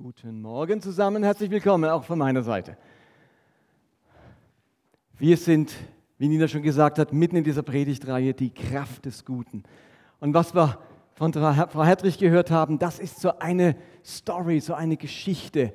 [0.00, 2.76] Guten Morgen zusammen, herzlich willkommen auch von meiner Seite.
[5.18, 5.74] Wir sind,
[6.18, 9.64] wie Nina schon gesagt hat, mitten in dieser Predigtreihe die Kraft des Guten.
[10.20, 10.78] Und was wir
[11.14, 13.74] von Frau Hertrich gehört haben, das ist so eine
[14.04, 15.74] Story, so eine Geschichte,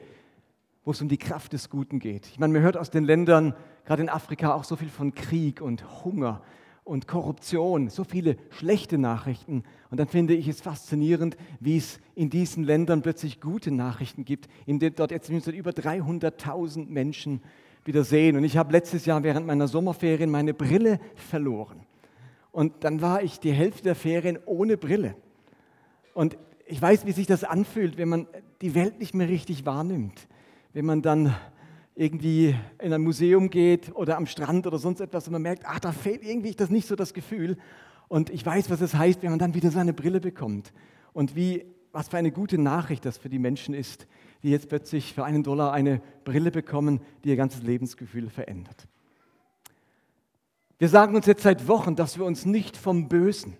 [0.85, 2.27] wo es um die Kraft des Guten geht.
[2.27, 3.53] Ich meine, man hört aus den Ländern,
[3.83, 6.41] gerade in Afrika, auch so viel von Krieg und Hunger
[6.83, 9.63] und Korruption, so viele schlechte Nachrichten.
[9.89, 14.49] Und dann finde ich es faszinierend, wie es in diesen Ländern plötzlich gute Nachrichten gibt,
[14.65, 17.41] in denen dort jetzt über 300.000 Menschen
[17.85, 18.35] wieder sehen.
[18.35, 21.81] Und ich habe letztes Jahr während meiner Sommerferien meine Brille verloren.
[22.51, 25.15] Und dann war ich die Hälfte der Ferien ohne Brille.
[26.13, 28.27] Und ich weiß, wie sich das anfühlt, wenn man
[28.61, 30.27] die Welt nicht mehr richtig wahrnimmt.
[30.73, 31.35] Wenn man dann
[31.95, 35.79] irgendwie in ein Museum geht oder am Strand oder sonst etwas und man merkt, ach,
[35.79, 37.57] da fehlt irgendwie das nicht so das Gefühl.
[38.07, 40.73] Und ich weiß, was es heißt, wenn man dann wieder seine Brille bekommt.
[41.13, 44.07] Und wie, was für eine gute Nachricht das für die Menschen ist,
[44.41, 48.87] die jetzt plötzlich für einen Dollar eine Brille bekommen, die ihr ganzes Lebensgefühl verändert.
[50.79, 53.55] Wir sagen uns jetzt seit Wochen, dass wir uns nicht vom Bösen,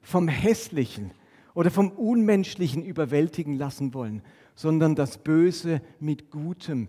[0.00, 1.12] vom Hässlichen
[1.54, 4.22] oder vom Unmenschlichen überwältigen lassen wollen,
[4.54, 6.88] sondern das Böse mit Gutem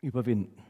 [0.00, 0.62] überwinden.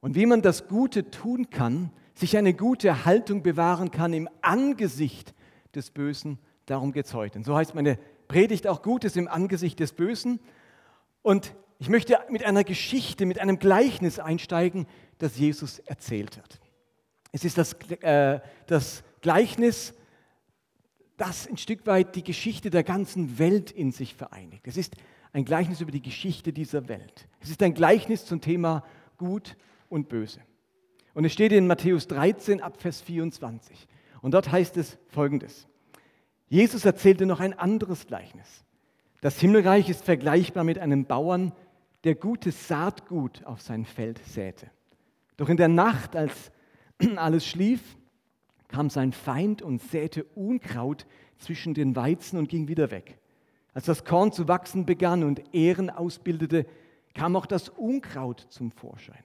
[0.00, 5.34] Und wie man das Gute tun kann, sich eine gute Haltung bewahren kann im Angesicht
[5.74, 7.38] des Bösen, darum geht es heute.
[7.38, 10.40] Und so heißt meine Predigt auch Gutes im Angesicht des Bösen.
[11.22, 14.86] Und ich möchte mit einer Geschichte, mit einem Gleichnis einsteigen,
[15.18, 16.60] das Jesus erzählt hat.
[17.32, 19.94] Es ist das, äh, das Gleichnis,
[21.16, 24.66] das ein Stück weit die Geschichte der ganzen Welt in sich vereinigt.
[24.66, 24.96] Es ist
[25.32, 27.28] ein Gleichnis über die Geschichte dieser Welt.
[27.40, 28.84] Es ist ein Gleichnis zum Thema
[29.16, 29.56] Gut
[29.88, 30.40] und Böse.
[31.14, 33.86] Und es steht in Matthäus 13 ab Vers 24.
[34.22, 35.66] Und dort heißt es folgendes.
[36.48, 38.64] Jesus erzählte noch ein anderes Gleichnis.
[39.20, 41.52] Das Himmelreich ist vergleichbar mit einem Bauern,
[42.04, 44.70] der gutes Saatgut auf sein Feld säte.
[45.36, 46.50] Doch in der Nacht, als
[47.16, 47.80] alles schlief,
[48.68, 51.06] kam sein Feind und säte Unkraut
[51.38, 53.19] zwischen den Weizen und ging wieder weg.
[53.74, 56.66] Als das Korn zu wachsen begann und Ähren ausbildete,
[57.14, 59.24] kam auch das Unkraut zum Vorschein.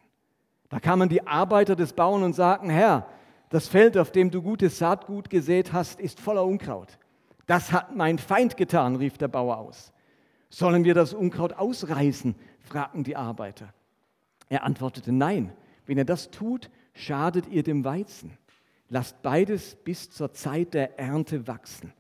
[0.69, 3.07] Da kamen die Arbeiter des Bauern und sagten, Herr,
[3.50, 6.97] das Feld, auf dem du gutes Saatgut gesät hast, ist voller Unkraut.
[7.45, 9.94] Das hat mein Feind getan, rief der Bauer aus.
[10.50, 12.35] Sollen wir das Unkraut ausreißen?
[12.59, 13.73] fragten die Arbeiter.
[14.50, 15.53] Er antwortete, nein,
[15.85, 18.38] wenn ihr das tut, schadet ihr dem Weizen.
[18.89, 21.94] Lasst beides bis zur Zeit der Ernte wachsen.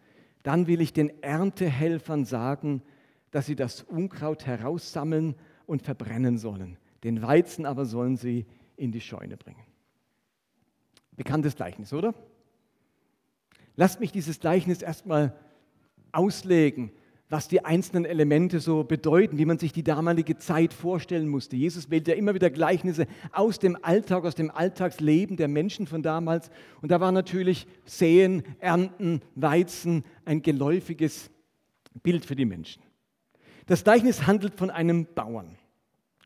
[0.45, 2.83] Dann will ich den Erntehelfern sagen,
[3.31, 5.33] dass sie das Unkraut heraussammeln
[5.65, 6.77] und verbrennen sollen.
[7.03, 8.45] Den Weizen aber sollen sie
[8.77, 9.65] in die Scheune bringen.
[11.13, 12.13] Bekanntes Gleichnis, oder?
[13.75, 15.35] Lasst mich dieses Gleichnis erstmal
[16.11, 16.91] auslegen,
[17.29, 21.55] was die einzelnen Elemente so bedeuten, wie man sich die damalige Zeit vorstellen musste.
[21.55, 26.03] Jesus wählt ja immer wieder Gleichnisse aus dem Alltag, aus dem Alltagsleben der Menschen von
[26.03, 26.51] damals.
[26.81, 31.31] Und da war natürlich Säen, Ernten, Weizen ein geläufiges
[32.03, 32.83] Bild für die Menschen.
[33.65, 35.57] Das Gleichnis handelt von einem Bauern.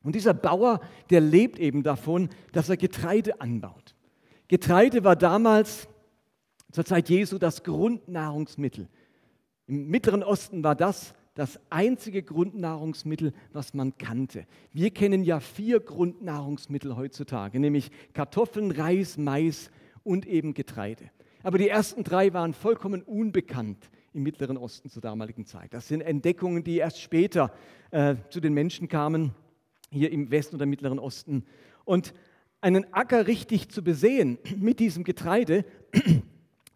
[0.04, 3.96] Und dieser Bauer, der lebt eben davon, dass er Getreide anbaut.
[4.50, 5.88] Getreide war damals
[6.72, 8.90] zur Zeit Jesu das Grundnahrungsmittel.
[9.70, 14.48] Im Mittleren Osten war das das einzige Grundnahrungsmittel, was man kannte.
[14.74, 19.70] Wir kennen ja vier Grundnahrungsmittel heutzutage, nämlich Kartoffeln, Reis, Mais
[20.04, 21.12] und eben Getreide.
[21.44, 25.72] Aber die ersten drei waren vollkommen unbekannt im Mittleren Osten zur damaligen Zeit.
[25.72, 27.54] Das sind Entdeckungen, die erst später
[27.92, 29.36] äh, zu den Menschen kamen,
[29.92, 31.46] hier im Westen oder Mittleren Osten.
[31.86, 32.16] Und
[32.60, 35.64] einen Acker richtig zu besehen mit diesem Getreide,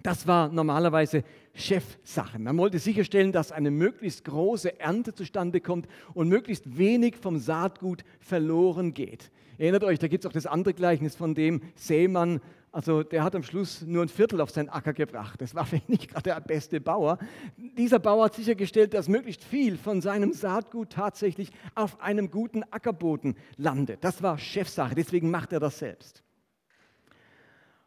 [0.03, 2.37] das war normalerweise Chefsache.
[2.39, 8.03] Man wollte sicherstellen, dass eine möglichst große Ernte zustande kommt und möglichst wenig vom Saatgut
[8.19, 9.31] verloren geht.
[9.57, 12.41] Erinnert euch, da gibt es auch das andere Gleichnis von dem Seemann,
[12.73, 15.39] also der hat am Schluss nur ein Viertel auf seinen Acker gebracht.
[15.39, 17.19] Das war vielleicht nicht gerade der beste Bauer.
[17.55, 23.35] Dieser Bauer hat sichergestellt, dass möglichst viel von seinem Saatgut tatsächlich auf einem guten Ackerboden
[23.57, 24.03] landet.
[24.03, 26.23] Das war Chefsache, deswegen macht er das selbst.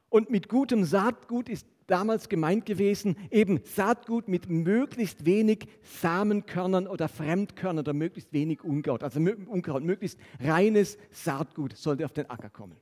[0.09, 7.09] Und mit gutem Saatgut ist damals gemeint gewesen, eben Saatgut mit möglichst wenig Samenkörnern oder
[7.09, 9.03] Fremdkörnern oder möglichst wenig Unkraut.
[9.03, 12.77] Also Unkraut, möglichst reines Saatgut sollte auf den Acker kommen.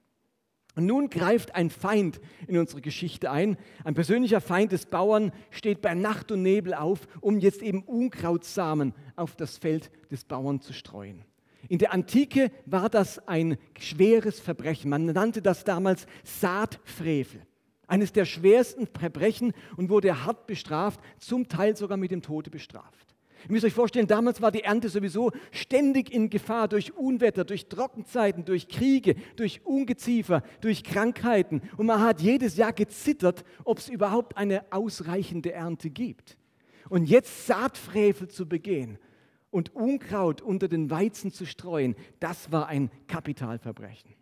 [0.77, 3.57] Und nun greift ein Feind in unsere Geschichte ein.
[3.85, 8.93] Ein persönlicher Feind des Bauern steht bei Nacht und Nebel auf, um jetzt eben Unkrautsamen
[9.15, 11.25] auf das Feld des Bauern zu streuen.
[11.69, 14.91] In der Antike war das ein schweres Verbrechen.
[14.91, 17.43] Man nannte das damals Saatfrevel.
[17.87, 23.15] Eines der schwersten Verbrechen und wurde hart bestraft, zum Teil sogar mit dem Tode bestraft.
[23.47, 27.67] Ihr müsst euch vorstellen, damals war die Ernte sowieso ständig in Gefahr durch Unwetter, durch
[27.69, 31.61] Trockenzeiten, durch Kriege, durch Ungeziefer, durch Krankheiten.
[31.77, 36.39] Und man hat jedes Jahr gezittert, ob es überhaupt eine ausreichende Ernte gibt.
[36.89, 38.99] Und jetzt Saatfrevel zu begehen
[39.51, 44.15] und Unkraut unter den Weizen zu streuen, das war ein Kapitalverbrechen.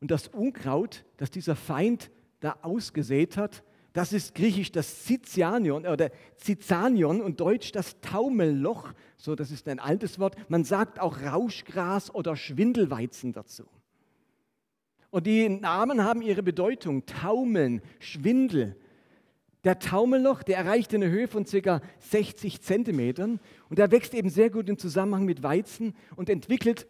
[0.00, 2.10] Und das Unkraut, das dieser Feind
[2.40, 3.62] da ausgesät hat,
[3.92, 8.92] das ist griechisch das Zizanion oder Zizanion und deutsch das Taumelloch.
[9.16, 10.36] So, das ist ein altes Wort.
[10.48, 13.64] Man sagt auch Rauschgras oder Schwindelweizen dazu.
[15.10, 17.04] Und die Namen haben ihre Bedeutung.
[17.04, 18.76] Taumeln, Schwindel.
[19.64, 21.82] Der Taumelloch, der erreicht eine Höhe von ca.
[21.98, 26.86] 60 Zentimetern und der wächst eben sehr gut im Zusammenhang mit Weizen und entwickelt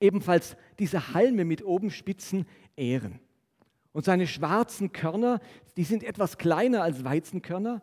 [0.00, 3.20] ebenfalls diese Halme mit oben spitzen Ähren.
[3.92, 5.40] Und seine schwarzen Körner,
[5.76, 7.82] die sind etwas kleiner als Weizenkörner.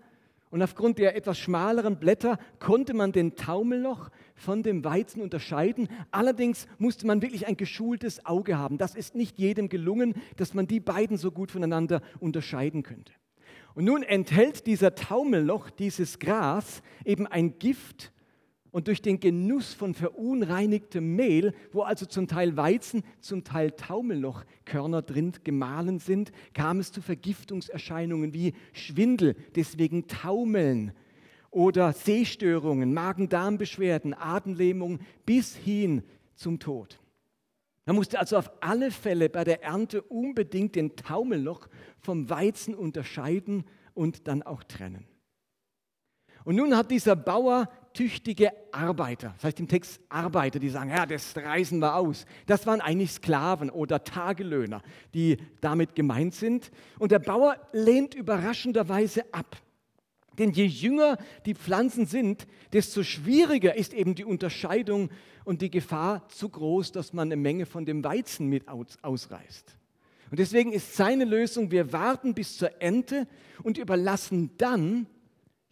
[0.49, 5.89] Und aufgrund der etwas schmaleren Blätter konnte man den Taumelloch von dem Weizen unterscheiden.
[6.09, 8.77] Allerdings musste man wirklich ein geschultes Auge haben.
[8.77, 13.11] Das ist nicht jedem gelungen, dass man die beiden so gut voneinander unterscheiden könnte.
[13.75, 18.13] Und nun enthält dieser Taumelloch, dieses Gras, eben ein Gift,
[18.71, 25.01] und durch den Genuss von verunreinigtem Mehl, wo also zum Teil Weizen, zum Teil Taumellochkörner
[25.01, 30.91] drin gemahlen sind, kam es zu Vergiftungserscheinungen wie Schwindel, deswegen Taumeln
[31.49, 36.03] oder Sehstörungen, Magen-Darm-Beschwerden, Atemlähmung bis hin
[36.35, 36.99] zum Tod.
[37.85, 43.63] Man musste also auf alle Fälle bei der Ernte unbedingt den Taumelloch vom Weizen unterscheiden
[43.93, 45.07] und dann auch trennen.
[46.43, 51.07] Und nun hat dieser Bauer tüchtige Arbeiter, das heißt im Text Arbeiter, die sagen, ja,
[51.07, 52.27] das reißen wir aus.
[52.45, 54.83] Das waren eigentlich Sklaven oder Tagelöhner,
[55.15, 56.69] die damit gemeint sind.
[56.99, 59.57] Und der Bauer lehnt überraschenderweise ab.
[60.38, 61.17] Denn je jünger
[61.47, 65.09] die Pflanzen sind, desto schwieriger ist eben die Unterscheidung
[65.44, 69.75] und die Gefahr zu groß, dass man eine Menge von dem Weizen mit ausreißt.
[70.29, 73.27] Und deswegen ist seine Lösung, wir warten bis zur Ernte
[73.63, 75.07] und überlassen dann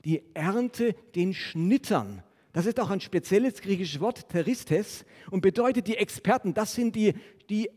[0.05, 2.23] die Ernte den Schnittern.
[2.53, 7.13] Das ist auch ein spezielles griechisches Wort, Teristes, und bedeutet die Experten, das sind die,
[7.49, 7.69] die,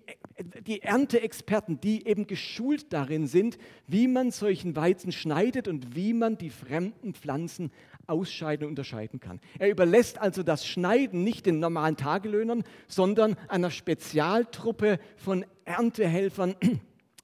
[0.69, 3.59] die Ernteexperten, die eben geschult darin sind,
[3.89, 7.73] wie man solchen Weizen schneidet und wie man die fremden Pflanzen
[8.07, 9.41] ausscheiden und unterscheiden kann.
[9.59, 16.55] Er überlässt also das Schneiden nicht den normalen Tagelöhnern, sondern einer Spezialtruppe von Erntehelfern,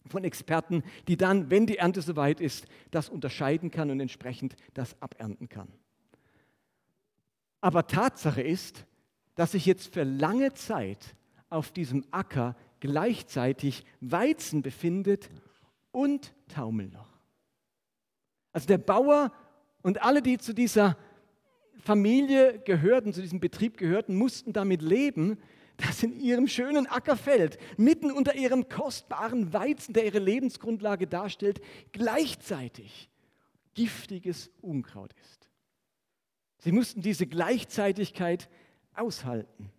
[0.07, 5.01] von Experten, die dann, wenn die Ernte soweit ist, das unterscheiden kann und entsprechend das
[5.01, 5.69] abernten kann.
[7.61, 8.85] Aber Tatsache ist,
[9.35, 11.17] dass sich jetzt für lange Zeit
[11.49, 15.31] auf diesem Acker gleichzeitig Weizen befindet
[15.93, 17.09] und Taumelloch.
[18.53, 19.33] Also der Bauer
[19.83, 20.97] und alle, die zu dieser
[21.79, 25.39] Familie gehörten, zu diesem Betrieb gehörten, mussten damit leben,
[25.77, 31.61] das in ihrem schönen Ackerfeld, mitten unter ihrem kostbaren Weizen, der ihre Lebensgrundlage darstellt,
[31.93, 33.11] gleichzeitig
[33.75, 35.51] giftiges Unkraut ist.
[36.59, 38.49] Sie mussten diese Gleichzeitigkeit
[38.95, 39.71] aushalten.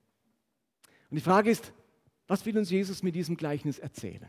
[1.09, 1.74] Und die Frage ist,
[2.27, 4.27] was will uns Jesus mit diesem Gleichnis erzählen?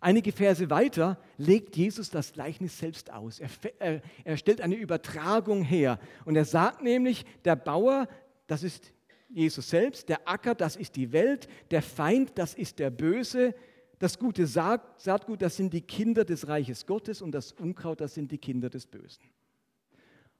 [0.00, 3.38] Einige Verse weiter legt Jesus das Gleichnis selbst aus.
[3.38, 6.00] Er, er, er, stellt eine Übertragung her.
[6.24, 8.08] Und er sagt nämlich, der Bauer,
[8.46, 8.93] das ist
[9.34, 13.54] Jesus selbst, der Acker, das ist die Welt, der Feind, das ist der Böse,
[13.98, 18.30] das gute Saatgut, das sind die Kinder des Reiches Gottes und das Unkraut, das sind
[18.30, 19.24] die Kinder des Bösen.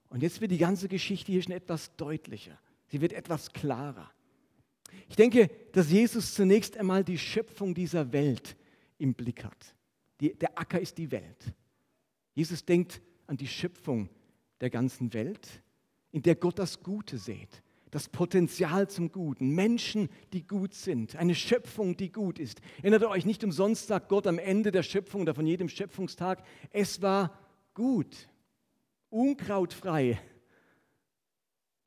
[0.09, 2.57] Und jetzt wird die ganze Geschichte hier schon etwas deutlicher.
[2.87, 4.11] Sie wird etwas klarer.
[5.09, 8.55] Ich denke, dass Jesus zunächst einmal die Schöpfung dieser Welt
[8.97, 9.75] im Blick hat.
[10.19, 11.53] Die, der Acker ist die Welt.
[12.33, 14.09] Jesus denkt an die Schöpfung
[14.61, 15.61] der ganzen Welt,
[16.11, 17.61] in der Gott das Gute sät,
[17.95, 22.59] das Potenzial zum Guten, Menschen, die gut sind, eine Schöpfung, die gut ist.
[22.79, 27.01] Erinnert euch nicht umsonst, sagt Gott am Ende der Schöpfung oder von jedem Schöpfungstag, es
[27.01, 27.39] war
[27.73, 28.27] gut,
[29.09, 30.19] unkrautfrei.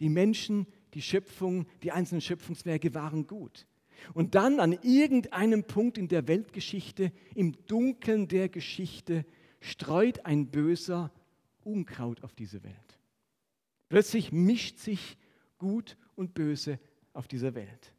[0.00, 3.66] Die Menschen, die Schöpfung, die einzelnen Schöpfungswerke waren gut.
[4.14, 9.26] Und dann an irgendeinem Punkt in der Weltgeschichte, im Dunkeln der Geschichte,
[9.60, 11.12] streut ein Böser
[11.64, 12.98] Unkraut auf diese Welt.
[13.90, 15.18] Plötzlich mischt sich
[15.58, 16.78] Gut und Böse
[17.12, 17.92] auf dieser Welt.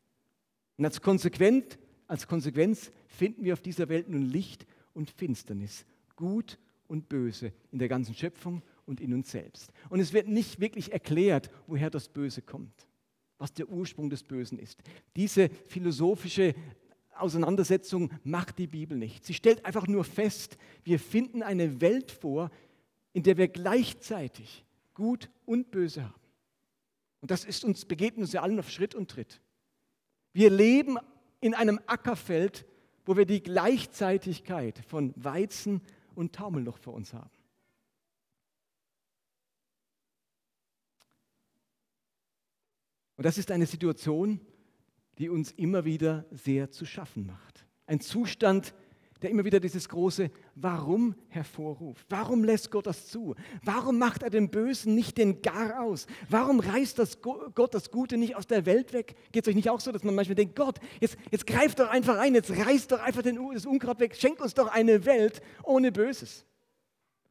[0.78, 5.86] Und als Konsequenz, als Konsequenz finden wir auf dieser Welt nun Licht und Finsternis,
[6.16, 9.72] Gut und Böse in der ganzen Schöpfung und in uns selbst.
[9.90, 12.88] Und es wird nicht wirklich erklärt, woher das Böse kommt,
[13.38, 14.82] was der Ursprung des Bösen ist.
[15.16, 16.56] Diese philosophische
[17.16, 19.26] Auseinandersetzung macht die Bibel nicht.
[19.26, 22.50] Sie stellt einfach nur fest, wir finden eine Welt vor,
[23.14, 26.19] in der wir gleichzeitig Gut und Böse haben.
[27.22, 29.42] Und das ist uns, begegnet uns ja allen auf Schritt und Tritt.
[30.34, 30.98] Wir leben
[31.42, 32.66] in einem Ackerfeld,
[33.06, 35.82] wo wir die Gleichzeitigkeit von Weizen
[36.16, 37.30] und Taumelloch vor uns haben.
[43.16, 44.40] Und das ist eine Situation,
[45.18, 47.66] die uns immer wieder sehr zu schaffen macht.
[47.86, 48.89] Ein Zustand, der
[49.28, 52.06] immer wieder dieses große Warum hervorruft.
[52.10, 53.36] Warum lässt Gott das zu?
[53.64, 56.08] Warum macht er dem Bösen nicht den Gar aus?
[56.30, 59.16] Warum reißt das Gott das Gute nicht aus der Welt weg?
[59.34, 61.90] Geht es euch nicht auch so, dass man manchmal denkt, Gott, jetzt, jetzt greift doch
[61.90, 65.42] einfach ein, jetzt reißt doch einfach den, das Unkraut weg, schenkt uns doch eine Welt
[65.64, 66.46] ohne Böses.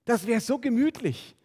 [0.04, 1.37] Das wäre so gemütlich.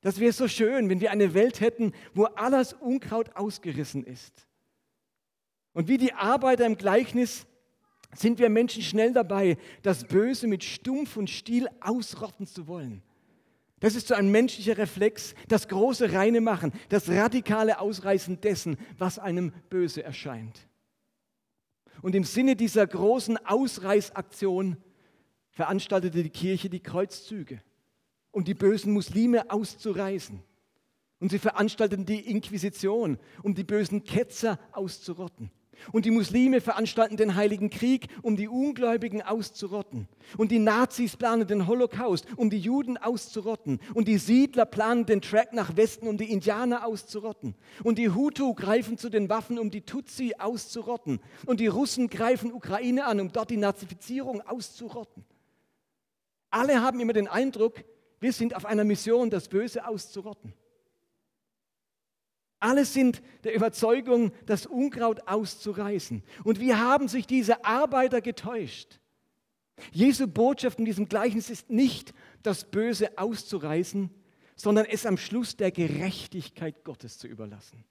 [0.00, 4.46] Das wäre so schön, wenn wir eine Welt hätten, wo alles Unkraut ausgerissen ist.
[5.72, 7.46] Und wie die Arbeiter im Gleichnis
[8.14, 13.02] sind wir Menschen schnell dabei, das Böse mit Stumpf und Stiel ausrotten zu wollen.
[13.80, 19.18] Das ist so ein menschlicher Reflex, das große Reine machen, das radikale Ausreißen dessen, was
[19.18, 20.68] einem böse erscheint.
[22.02, 24.76] Und im Sinne dieser großen Ausreißaktion
[25.50, 27.60] veranstaltete die Kirche die Kreuzzüge
[28.30, 30.42] um die bösen Muslime auszureißen.
[31.20, 35.50] Und sie veranstalteten die Inquisition, um die bösen Ketzer auszurotten.
[35.92, 40.08] Und die Muslime veranstalten den Heiligen Krieg, um die Ungläubigen auszurotten.
[40.36, 43.80] Und die Nazis planen den Holocaust, um die Juden auszurotten.
[43.94, 47.54] Und die Siedler planen den Track nach Westen, um die Indianer auszurotten.
[47.84, 51.20] Und die Hutu greifen zu den Waffen, um die Tutsi auszurotten.
[51.46, 55.24] Und die Russen greifen Ukraine an, um dort die Nazifizierung auszurotten.
[56.50, 57.84] Alle haben immer den Eindruck,
[58.20, 60.54] wir sind auf einer Mission, das Böse auszurotten.
[62.60, 66.22] Alle sind der Überzeugung, das Unkraut auszureißen.
[66.44, 68.98] Und wie haben sich diese Arbeiter getäuscht?
[69.92, 72.12] Jesu Botschaft in diesem Gleichnis ist nicht,
[72.42, 74.10] das Böse auszureißen,
[74.56, 77.84] sondern es am Schluss der Gerechtigkeit Gottes zu überlassen.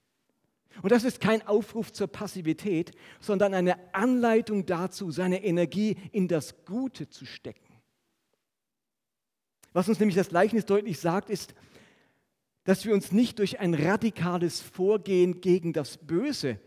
[0.81, 6.65] Und das ist kein Aufruf zur Passivität, sondern eine Anleitung dazu, seine Energie in das
[6.65, 7.63] Gute zu stecken.
[9.73, 11.53] Was uns nämlich das Gleichnis deutlich sagt, ist,
[12.67, 16.59] dass wir uns nicht durch ein radikales Vorgehen gegen das Böse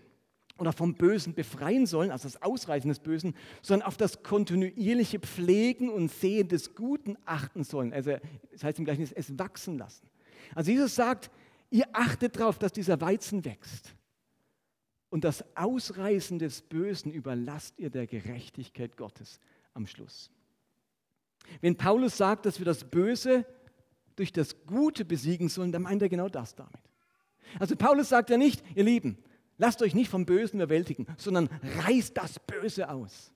[0.57, 5.91] oder vom Bösen befreien sollen, also das Ausreißen des Bösen, sondern auf das kontinuierliche Pflegen
[5.91, 7.93] und Sehen des Guten achten sollen.
[7.93, 8.13] Also
[8.51, 10.09] das heißt im Gleichnis, es wachsen lassen.
[10.55, 11.31] Also Jesus sagt,
[11.69, 13.95] ihr achtet darauf, dass dieser Weizen wächst.
[15.11, 19.39] Und das Ausreißen des Bösen überlasst ihr der Gerechtigkeit Gottes
[19.75, 20.31] am Schluss.
[21.61, 23.45] Wenn Paulus sagt, dass wir das Böse
[24.17, 26.81] durch das Gute besiegen sollen, dann meint er genau das damit.
[27.59, 29.19] Also Paulus sagt ja nicht, ihr Lieben,
[29.59, 31.49] lasst euch nicht vom Bösen überwältigen, sondern
[31.85, 33.33] reißt das Böse aus.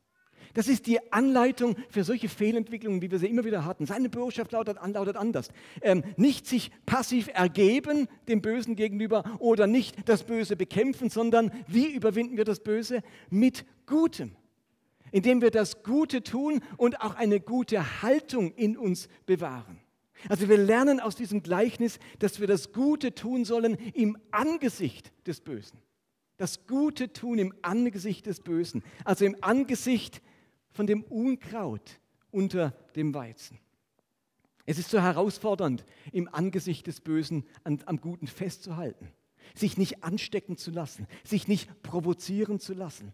[0.52, 3.87] Das ist die Anleitung für solche Fehlentwicklungen, wie wir sie immer wieder hatten.
[3.87, 5.49] Seine Botschaft lautet, lautet anders.
[5.83, 11.93] Ähm, nicht sich passiv ergeben dem Bösen gegenüber oder nicht das Böse bekämpfen, sondern wie
[11.93, 13.02] überwinden wir das Böse?
[13.31, 14.37] Mit Gutem
[15.14, 19.78] indem wir das Gute tun und auch eine gute Haltung in uns bewahren.
[20.28, 25.40] Also wir lernen aus diesem Gleichnis, dass wir das Gute tun sollen im Angesicht des
[25.40, 25.78] Bösen.
[26.37, 30.21] Das Gute tun im Angesicht des Bösen, also im Angesicht
[30.73, 32.00] von dem Unkraut
[32.31, 33.59] unter dem Weizen.
[34.66, 39.09] Es ist so herausfordernd, im Angesicht des Bösen an, am Guten festzuhalten,
[39.54, 43.12] sich nicht anstecken zu lassen, sich nicht provozieren zu lassen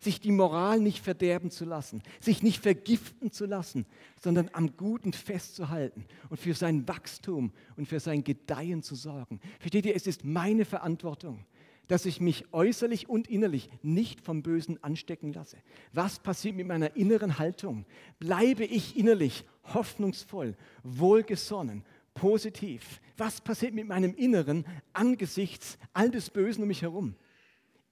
[0.00, 3.86] sich die Moral nicht verderben zu lassen, sich nicht vergiften zu lassen,
[4.20, 9.40] sondern am Guten festzuhalten und für sein Wachstum und für sein Gedeihen zu sorgen.
[9.58, 11.44] Versteht ihr, es ist meine Verantwortung,
[11.86, 15.58] dass ich mich äußerlich und innerlich nicht vom Bösen anstecken lasse.
[15.92, 17.84] Was passiert mit meiner inneren Haltung?
[18.18, 23.00] Bleibe ich innerlich hoffnungsvoll, wohlgesonnen, positiv?
[23.18, 27.16] Was passiert mit meinem Inneren angesichts all des Bösen um mich herum?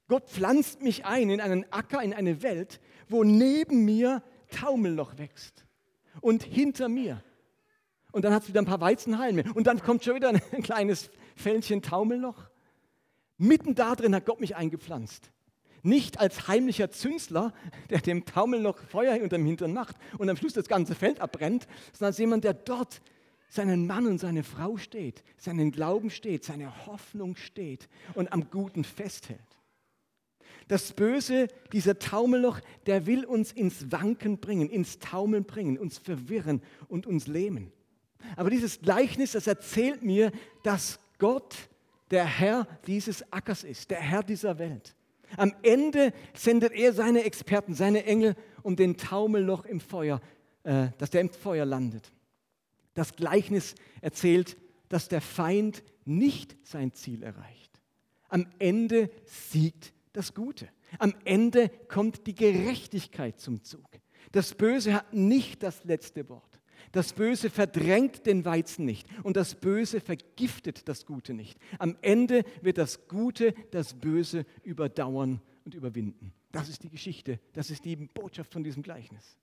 [0.08, 5.64] Gott pflanzt mich ein in einen Acker, in eine Welt, wo neben mir Taumelloch wächst
[6.20, 7.22] und hinter mir.
[8.10, 11.10] Und dann hat es wieder ein paar Weizenhalme und dann kommt schon wieder ein kleines
[11.36, 12.48] Fältchen Taumelloch.
[13.36, 15.30] Mitten da drin hat Gott mich eingepflanzt.
[15.82, 17.52] Nicht als heimlicher Zünsler,
[17.90, 21.68] der dem Taumelloch Feuer unter dem Hintern macht und am Schluss das ganze Feld abbrennt,
[21.92, 23.00] sondern als jemand, der dort
[23.48, 28.84] seinen Mann und seine Frau steht, seinen Glauben steht, seine Hoffnung steht und am Guten
[28.84, 29.40] festhält.
[30.68, 36.62] Das Böse, dieser Taumelloch, der will uns ins Wanken bringen, ins Taumeln bringen, uns verwirren
[36.88, 37.72] und uns lähmen.
[38.36, 40.30] Aber dieses Gleichnis, das erzählt mir,
[40.62, 41.56] dass Gott
[42.10, 44.94] der Herr dieses Ackers ist, der Herr dieser Welt.
[45.36, 50.20] Am Ende sendet er seine Experten, seine Engel, um den Taumelloch im Feuer,
[50.64, 52.12] äh, dass der im Feuer landet.
[52.94, 54.56] Das Gleichnis erzählt
[54.88, 57.80] dass der Feind nicht sein Ziel erreicht.
[58.28, 60.68] Am Ende siegt das Gute.
[60.98, 63.86] Am Ende kommt die Gerechtigkeit zum Zug.
[64.32, 66.60] Das Böse hat nicht das letzte Wort.
[66.92, 71.58] Das Böse verdrängt den Weizen nicht und das Böse vergiftet das Gute nicht.
[71.78, 76.32] Am Ende wird das Gute das Böse überdauern und überwinden.
[76.50, 79.36] Das ist die Geschichte, das ist die Botschaft von diesem Gleichnis.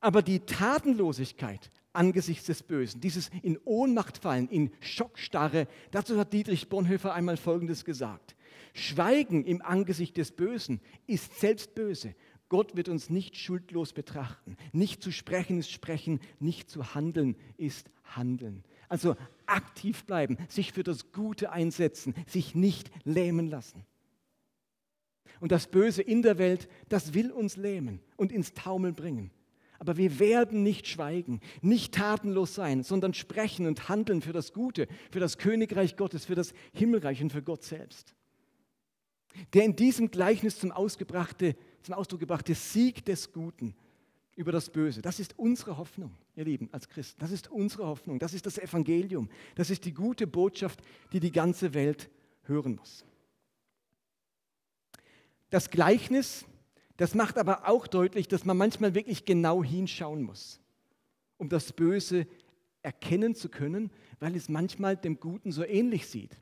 [0.00, 6.68] Aber die Tatenlosigkeit angesichts des Bösen, dieses in Ohnmacht fallen, in Schockstarre, dazu hat Dietrich
[6.68, 8.34] Bonhoeffer einmal Folgendes gesagt.
[8.72, 12.14] Schweigen im Angesicht des Bösen ist selbst böse
[12.52, 14.58] Gott wird uns nicht schuldlos betrachten.
[14.72, 18.62] Nicht zu sprechen ist sprechen, nicht zu handeln ist handeln.
[18.90, 23.86] Also aktiv bleiben, sich für das Gute einsetzen, sich nicht lähmen lassen.
[25.40, 29.30] Und das Böse in der Welt, das will uns lähmen und ins Taumeln bringen.
[29.78, 34.88] Aber wir werden nicht schweigen, nicht tatenlos sein, sondern sprechen und handeln für das Gute,
[35.10, 38.14] für das Königreich Gottes, für das Himmelreich und für Gott selbst.
[39.52, 43.74] Der in diesem Gleichnis zum Ausgebrachte zum Ausdruck gebrachte Sieg des Guten
[44.36, 45.02] über das Böse.
[45.02, 47.20] Das ist unsere Hoffnung, ihr Lieben, als Christen.
[47.20, 48.18] Das ist unsere Hoffnung.
[48.18, 49.28] Das ist das Evangelium.
[49.54, 50.80] Das ist die gute Botschaft,
[51.12, 52.08] die die ganze Welt
[52.44, 53.04] hören muss.
[55.50, 56.46] Das Gleichnis,
[56.96, 60.60] das macht aber auch deutlich, dass man manchmal wirklich genau hinschauen muss,
[61.36, 62.26] um das Böse
[62.80, 66.38] erkennen zu können, weil es manchmal dem Guten so ähnlich sieht.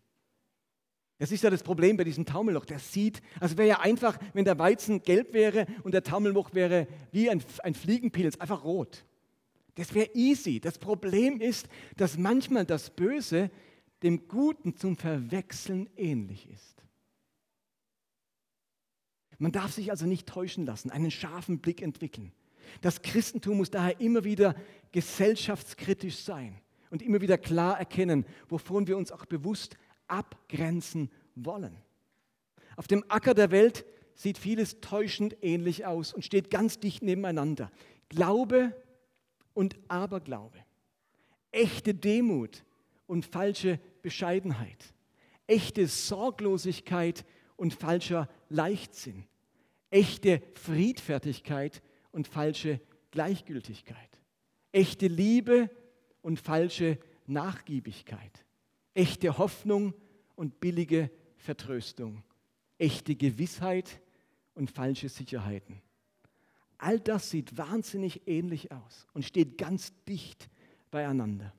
[1.21, 2.65] Das ist ja das Problem bei diesem Taumelloch.
[2.65, 6.89] Der sieht, also wäre ja einfach, wenn der Weizen gelb wäre und der Taumelloch wäre
[7.13, 9.05] wie ein, ein Fliegenpilz, einfach rot.
[9.75, 10.61] Das wäre easy.
[10.61, 13.51] Das Problem ist, dass manchmal das Böse
[14.03, 16.83] dem Guten zum Verwechseln ähnlich ist.
[19.37, 22.33] Man darf sich also nicht täuschen lassen, einen scharfen Blick entwickeln.
[22.81, 24.55] Das Christentum muss daher immer wieder
[24.93, 26.59] gesellschaftskritisch sein
[26.89, 29.77] und immer wieder klar erkennen, wovon wir uns auch bewusst
[30.11, 31.77] abgrenzen wollen.
[32.77, 37.71] Auf dem Acker der Welt sieht vieles täuschend ähnlich aus und steht ganz dicht nebeneinander.
[38.09, 38.75] Glaube
[39.55, 40.59] und Aberglaube,
[41.53, 42.65] echte Demut
[43.07, 44.95] und falsche Bescheidenheit,
[45.47, 47.25] echte Sorglosigkeit
[47.57, 49.25] und falscher Leichtsinn,
[49.91, 54.21] echte Friedfertigkeit und falsche Gleichgültigkeit,
[54.73, 55.71] echte Liebe
[56.23, 58.45] und falsche Nachgiebigkeit,
[58.95, 59.95] echte Hoffnung
[60.35, 62.23] und billige Vertröstung,
[62.79, 64.01] echte Gewissheit
[64.55, 65.81] und falsche Sicherheiten.
[66.79, 70.49] All das sieht wahnsinnig ähnlich aus und steht ganz dicht
[70.91, 71.53] beieinander.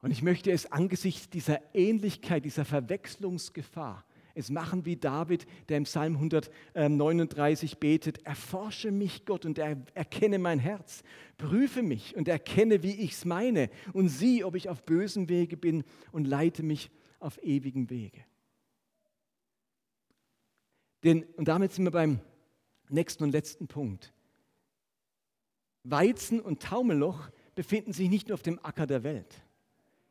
[0.00, 4.04] Und ich möchte es angesichts dieser Ähnlichkeit, dieser Verwechslungsgefahr
[4.38, 10.38] es machen wie David, der im Psalm 139 betet, erforsche mich Gott und er, erkenne
[10.38, 11.02] mein Herz,
[11.36, 15.56] prüfe mich und erkenne, wie ich es meine und sieh, ob ich auf bösem Wege
[15.56, 18.24] bin und leite mich auf ewigen Wege.
[21.04, 22.20] Denn, und damit sind wir beim
[22.88, 24.12] nächsten und letzten Punkt.
[25.84, 29.42] Weizen und Taumelloch befinden sich nicht nur auf dem Acker der Welt.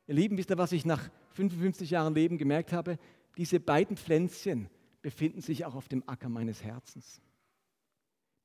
[0.08, 2.98] Ihr Lieben, wisst ihr, was ich nach 55 Jahren Leben gemerkt habe?
[3.38, 4.68] Diese beiden Pflänzchen
[5.02, 7.22] befinden sich auch auf dem Acker meines Herzens.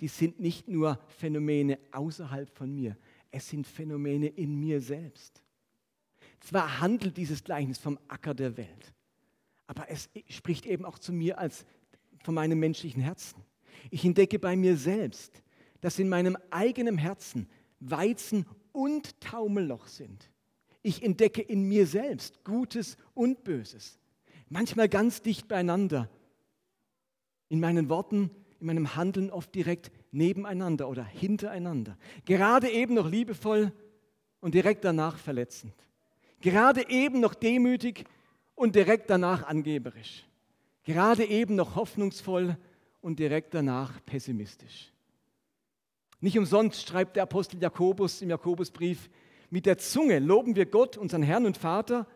[0.01, 2.97] Die sind nicht nur Phänomene außerhalb von mir,
[3.31, 5.43] es sind Phänomene in mir selbst.
[6.41, 8.93] Zwar handelt dieses Gleichnis vom Acker der Welt,
[9.67, 11.65] aber es spricht eben auch zu mir als
[12.23, 13.43] von meinem menschlichen Herzen.
[13.91, 15.43] Ich entdecke bei mir selbst,
[15.81, 17.49] dass in meinem eigenen Herzen
[17.81, 20.31] Weizen und Taumelloch sind.
[20.83, 23.99] Ich entdecke in mir selbst Gutes und Böses
[24.53, 26.09] manchmal ganz dicht beieinander.
[27.49, 31.97] In meinen Worten, in meinem Handeln oft direkt nebeneinander oder hintereinander.
[32.25, 33.73] Gerade eben noch liebevoll
[34.41, 35.75] und direkt danach verletzend.
[36.41, 38.05] Gerade eben noch demütig
[38.55, 40.25] und direkt danach angeberisch.
[40.85, 42.57] Gerade eben noch hoffnungsvoll
[43.01, 44.93] und direkt danach pessimistisch.
[46.21, 49.11] Nicht umsonst schreibt der Apostel Jakobus im Jakobusbrief,
[49.51, 52.07] mit der Zunge loben wir Gott, unseren Herrn und Vater,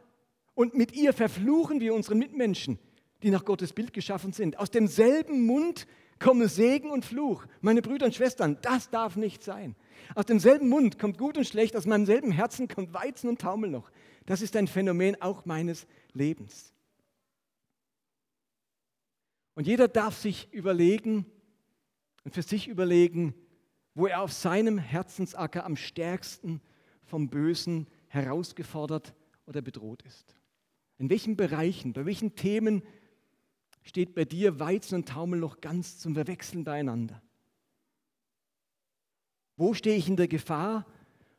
[0.56, 2.78] und mit ihr verfluchen wir unsere Mitmenschen,
[3.22, 4.58] die nach Gottes Bild geschaffen sind.
[4.58, 5.86] Aus demselben Mund
[6.18, 7.44] kommen Segen und Fluch.
[7.60, 9.76] Meine Brüder und Schwestern, das darf nicht sein.
[10.14, 13.70] Aus demselben Mund kommt Gut und Schlecht, aus meinem selben Herzen kommt Weizen und Taumel
[13.70, 13.90] noch.
[14.24, 16.72] Das ist ein Phänomen auch meines Lebens.
[19.54, 21.26] Und jeder darf sich überlegen
[22.24, 23.34] und für sich überlegen,
[23.94, 26.62] wo er auf seinem Herzensacker am stärksten
[27.04, 29.14] vom Bösen herausgefordert
[29.44, 30.34] oder bedroht ist.
[30.98, 32.82] In welchen Bereichen, bei welchen Themen
[33.82, 37.22] steht bei dir Weizen und Taumel noch ganz zum Verwechseln beieinander?
[39.56, 40.86] Wo stehe ich in der Gefahr,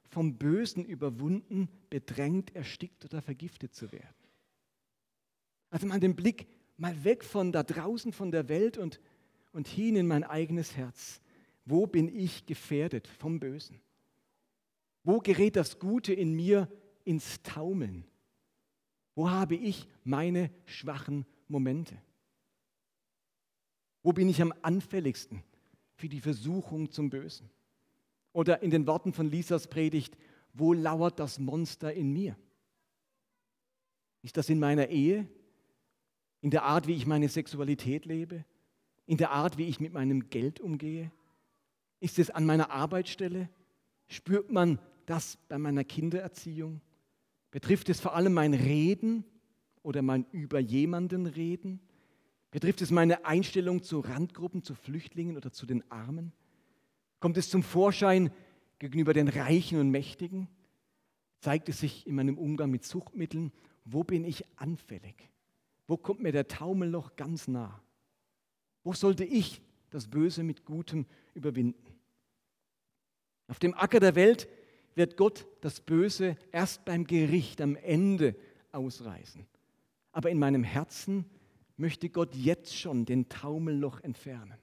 [0.10, 4.16] vom Bösen überwunden, bedrängt, erstickt oder vergiftet zu werden.
[5.70, 9.00] Also mal den Blick mal weg von da draußen, von der Welt und,
[9.52, 11.22] und hin in mein eigenes Herz.
[11.66, 13.82] Wo bin ich gefährdet vom Bösen?
[15.04, 16.72] Wo gerät das Gute in mir
[17.04, 18.06] ins Taumeln?
[19.18, 22.00] Wo habe ich meine schwachen Momente?
[24.04, 25.42] Wo bin ich am anfälligsten
[25.96, 27.50] für die Versuchung zum Bösen?
[28.32, 30.16] Oder in den Worten von Lisas Predigt,
[30.54, 32.38] wo lauert das Monster in mir?
[34.22, 35.28] Ist das in meiner Ehe?
[36.42, 38.46] In der Art, wie ich meine Sexualität lebe?
[39.08, 41.12] In der Art, wie ich mit meinem Geld umgehe?
[42.00, 43.50] Ist es an meiner Arbeitsstelle?
[44.06, 44.78] Spürt man
[45.08, 46.82] das bei meiner Kindererziehung?
[47.58, 49.26] Betrifft es vor allem mein Reden
[49.82, 51.80] oder mein über jemanden reden?
[52.52, 56.34] Betrifft es meine Einstellung zu Randgruppen, zu Flüchtlingen oder zu den Armen?
[57.20, 58.30] Kommt es zum Vorschein
[58.78, 60.48] gegenüber den Reichen und Mächtigen?
[61.40, 63.52] Zeigt es sich in meinem Umgang mit Suchtmitteln?
[63.86, 65.28] Wo bin ich anfällig?
[65.88, 67.82] Wo kommt mir der Taumel noch ganz nah?
[68.84, 71.96] Wo sollte ich das Böse mit Gutem überwinden?
[73.48, 74.48] Auf dem Acker der Welt
[74.98, 78.36] wird Gott das Böse erst beim Gericht am Ende
[78.72, 79.46] ausreißen.
[80.12, 81.26] Aber in meinem Herzen
[81.78, 84.58] möchte Gott jetzt schon den Taumel noch entfernen,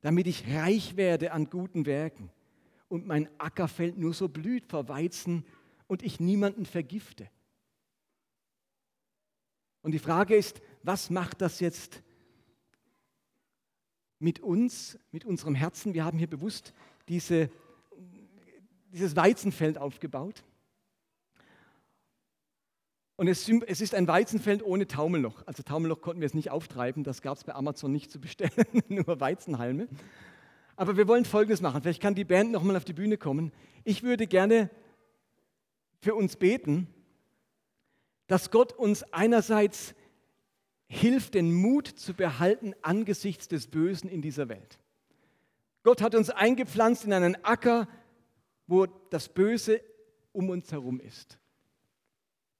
[0.00, 2.30] damit ich reich werde an guten Werken
[2.88, 5.46] und mein Ackerfeld nur so blüht vor Weizen
[5.86, 7.30] und ich niemanden vergifte.
[9.82, 12.02] Und die Frage ist, was macht das jetzt
[14.18, 15.94] mit uns, mit unserem Herzen?
[15.94, 16.74] Wir haben hier bewusst
[17.08, 17.50] diese
[18.92, 20.42] dieses Weizenfeld aufgebaut.
[23.16, 25.42] Und es, es, ist ein Weizenfeld ohne Taumelloch.
[25.46, 28.50] Also Taumelloch konnten wir es nicht auftreiben, das gab es bei Amazon nicht zu bestellen,
[28.88, 29.88] nur Weizenhalme.
[30.76, 31.82] Aber wir wollen Folgendes machen.
[31.82, 33.52] Vielleicht kann die Band nochmal auf die Bühne kommen.
[33.84, 34.70] Ich würde gerne
[36.00, 36.86] für uns beten,
[38.26, 39.94] dass Gott uns einerseits
[40.88, 44.78] hilft, den Mut zu behalten angesichts des Bösen in dieser Welt.
[45.82, 47.86] Gott hat uns eingepflanzt in einen Acker,
[48.70, 49.80] wo das Böse
[50.32, 51.38] um uns herum ist.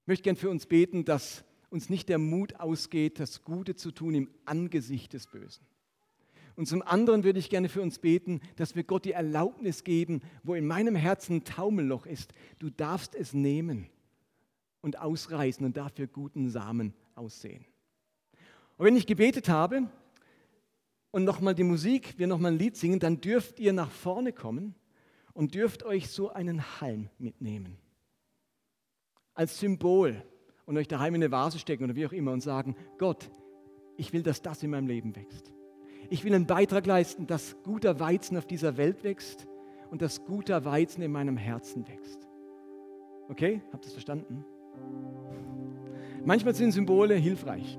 [0.02, 3.92] Ich möchte gern für uns beten, dass uns nicht der Mut ausgeht, das Gute zu
[3.92, 5.64] tun im Angesicht des Bösen.
[6.56, 10.20] Und zum anderen würde ich gerne für uns beten, dass wir Gott die Erlaubnis geben,
[10.42, 13.88] wo in meinem Herzen ein Taumelloch ist, du darfst es nehmen
[14.80, 17.64] und ausreißen und dafür guten Samen aussehen.
[18.78, 19.88] Und wenn ich gebetet habe
[21.12, 24.74] und nochmal die Musik, wir nochmal ein Lied singen, dann dürft ihr nach vorne kommen
[25.34, 27.78] und dürft euch so einen Halm mitnehmen.
[29.34, 30.22] Als Symbol
[30.66, 33.30] und euch daheim in eine Vase stecken oder wie auch immer und sagen, Gott,
[33.96, 35.52] ich will, dass das in meinem Leben wächst.
[36.08, 39.46] Ich will einen Beitrag leisten, dass guter Weizen auf dieser Welt wächst
[39.90, 42.26] und dass guter Weizen in meinem Herzen wächst.
[43.28, 43.62] Okay?
[43.72, 44.44] Habt ihr es verstanden?
[46.24, 47.78] Manchmal sind Symbole hilfreich.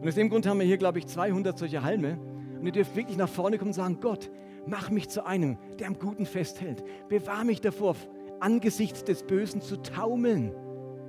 [0.00, 2.18] Und aus dem Grund haben wir hier, glaube ich, 200 solche Halme.
[2.58, 4.30] Und ihr dürft wirklich nach vorne kommen und sagen, Gott,
[4.66, 6.84] Mach mich zu einem, der am Guten festhält.
[7.08, 7.96] Bewahr mich davor,
[8.40, 10.52] angesichts des Bösen zu taumeln.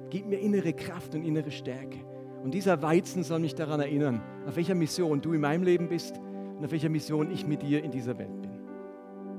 [0.10, 2.00] Gib mir innere Kraft und innere Stärke.
[2.44, 6.20] Und dieser Weizen soll mich daran erinnern, auf welcher Mission du in meinem Leben bist
[6.58, 8.52] und auf welcher Mission ich mit dir in dieser Welt bin.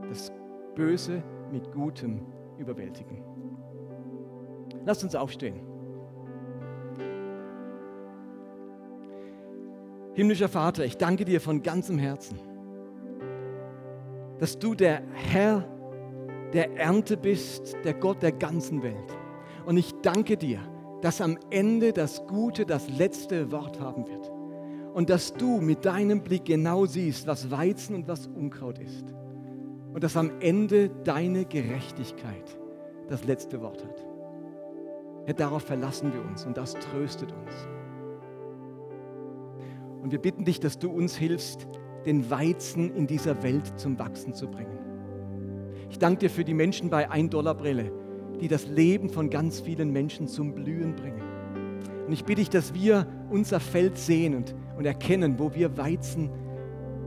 [0.09, 0.33] Das
[0.74, 1.22] Böse
[1.53, 2.27] mit Gutem
[2.59, 3.22] überwältigen.
[4.87, 5.61] Lass uns aufstehen.
[10.14, 12.38] Himmlischer Vater, ich danke dir von ganzem Herzen
[14.44, 15.66] dass du der Herr
[16.52, 19.16] der Ernte bist, der Gott der ganzen Welt.
[19.64, 20.59] Und ich danke dir,
[21.00, 24.30] dass am Ende das Gute das letzte Wort haben wird.
[24.92, 29.14] Und dass du mit deinem Blick genau siehst, was Weizen und was Unkraut ist.
[29.94, 32.59] Und dass am Ende deine Gerechtigkeit
[33.09, 34.07] das letzte Wort hat.
[35.24, 37.66] Herr, darauf verlassen wir uns und das tröstet uns.
[40.02, 41.66] Und wir bitten dich, dass du uns hilfst,
[42.07, 44.79] den Weizen in dieser Welt zum Wachsen zu bringen.
[45.90, 47.93] Ich danke dir für die Menschen bei 1-Dollar-Brille,
[48.40, 51.23] die das Leben von ganz vielen Menschen zum Blühen bringen.
[52.07, 56.31] Und ich bitte dich, dass wir unser Feld sehen und, und erkennen, wo wir Weizen,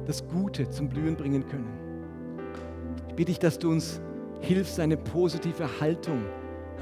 [0.06, 1.68] das Gute zum Blühen bringen können.
[3.10, 4.02] Ich bitte dich, dass du uns
[4.40, 6.22] hilfst, eine positive Haltung,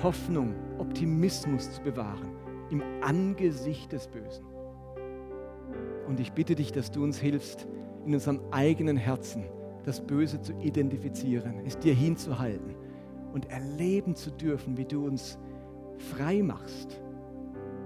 [0.03, 2.29] Hoffnung, Optimismus zu bewahren
[2.69, 4.45] im Angesicht des Bösen.
[6.07, 7.67] Und ich bitte dich, dass du uns hilfst,
[8.05, 9.43] in unserem eigenen Herzen
[9.83, 12.75] das Böse zu identifizieren, es dir hinzuhalten
[13.33, 15.37] und erleben zu dürfen, wie du uns
[15.97, 17.01] frei machst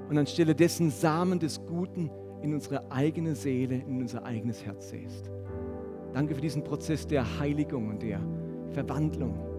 [0.09, 2.09] und anstelle dessen Samen des Guten
[2.41, 5.29] in unsere eigene Seele, in unser eigenes Herz säst.
[6.13, 8.19] Danke für diesen Prozess der Heiligung und der
[8.71, 9.49] Verwandlung.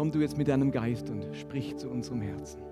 [0.00, 2.69] komm du jetzt mit deinem Geist und sprich zu unserem Herzen.